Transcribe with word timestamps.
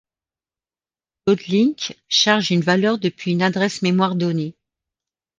Load-link 1.27 1.95
charge 2.09 2.49
une 2.49 2.61
valeur 2.63 2.97
depuis 2.97 3.33
une 3.33 3.43
adresse 3.43 3.83
mémoire 3.83 4.15
donnée. 4.15 4.55